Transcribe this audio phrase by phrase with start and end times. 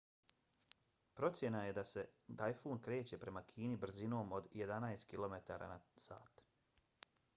[1.19, 2.05] procena je se da se
[2.39, 6.19] tajfun kreće prema kini brzinom od jedanest km/h